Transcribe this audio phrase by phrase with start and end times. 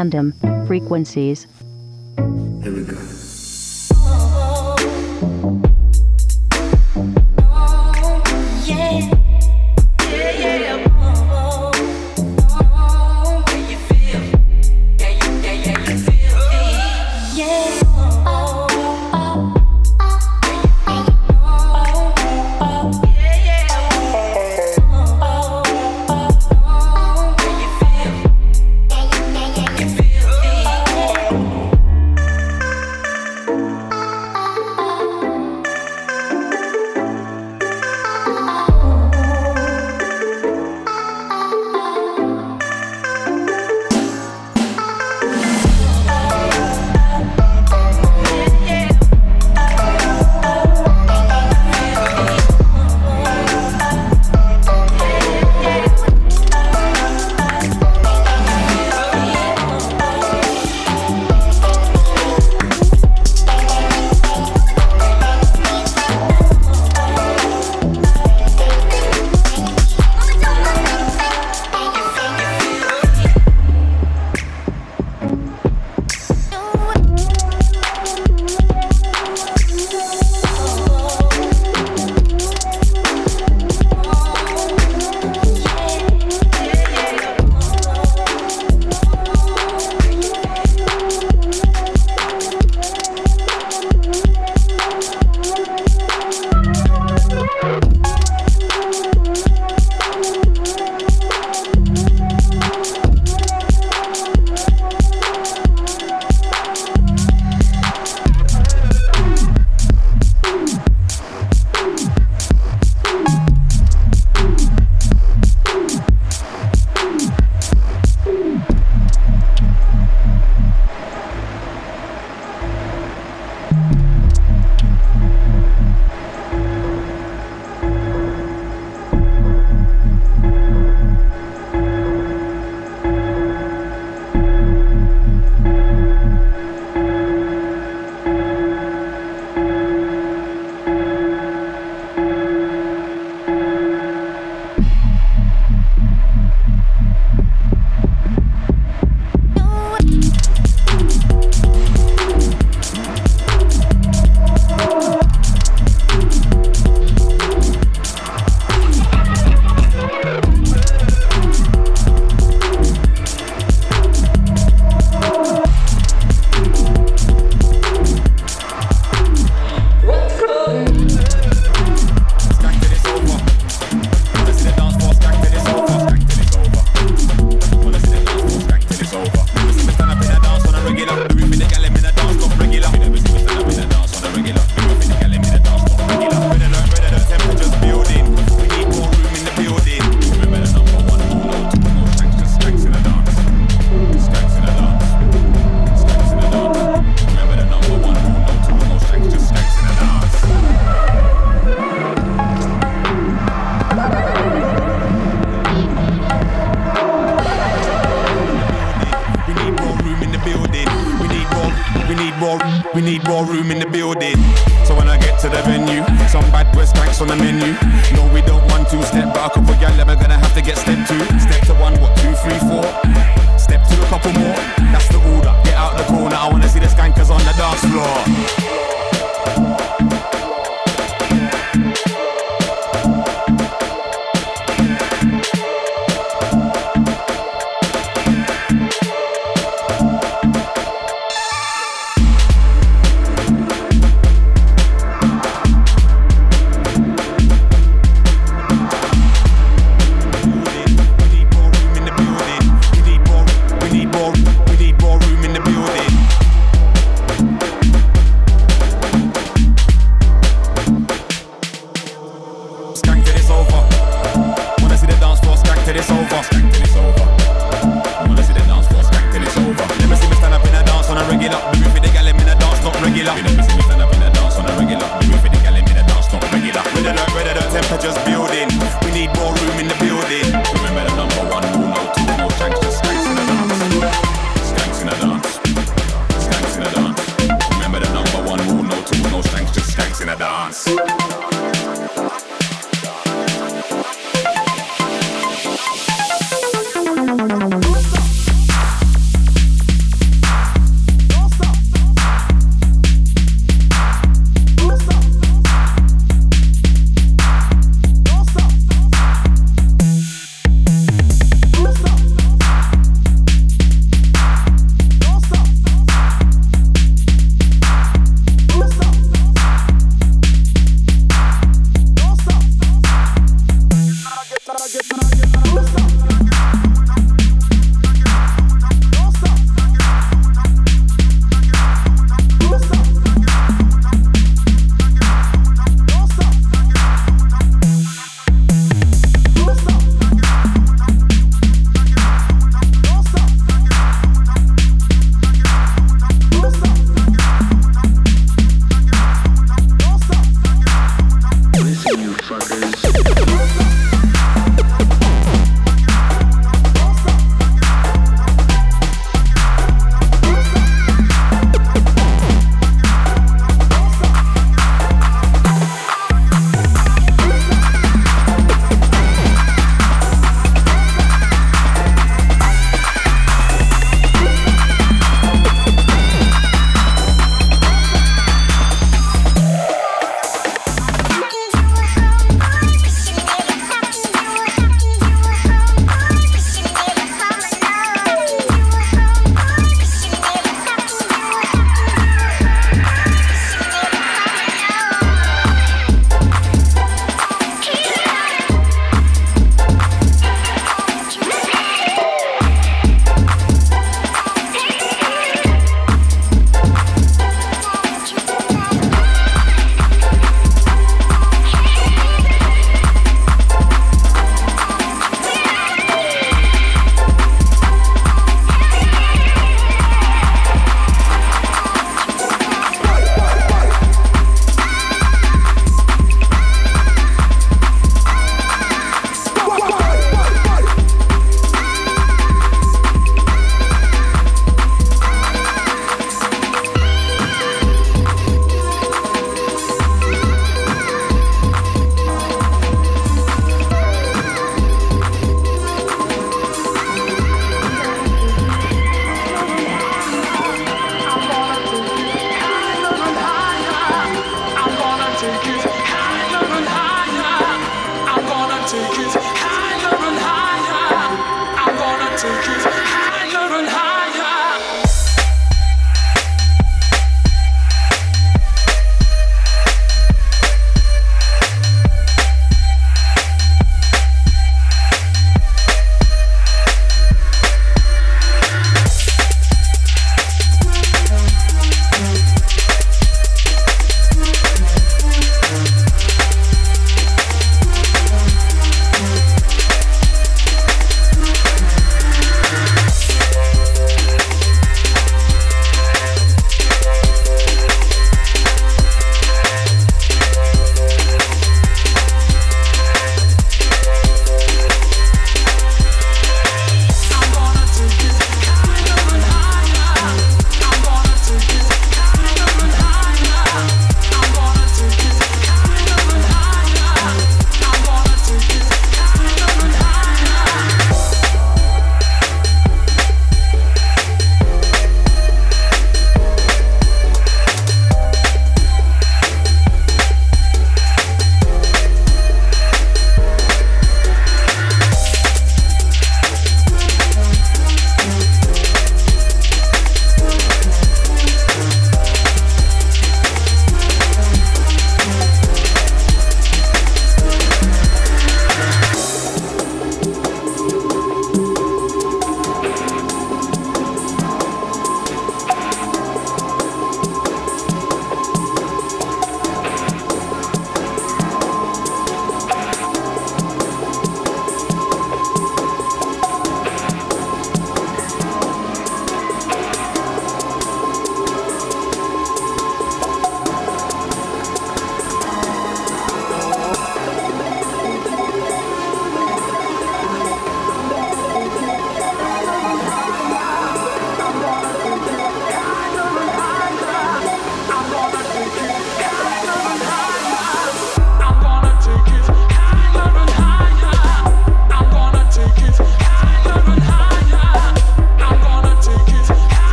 [0.00, 0.32] random
[0.66, 1.46] frequencies.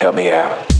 [0.00, 0.73] Help me out.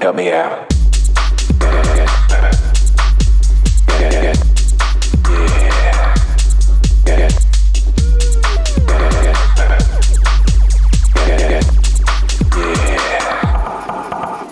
[0.00, 0.72] Help me out.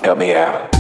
[0.05, 0.78] Help me out.